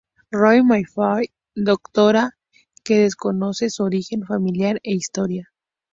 Rowan 0.31 0.65
Mayfair: 0.67 1.27
Doctora, 1.55 2.31
que 2.83 3.01
desconoce 3.01 3.69
su 3.69 3.83
origen 3.83 4.25
familiar 4.25 4.79
e 4.81 4.95
historia. 4.95 5.51